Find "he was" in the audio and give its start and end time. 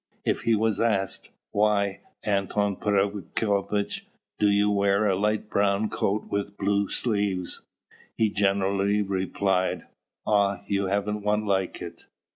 0.41-0.79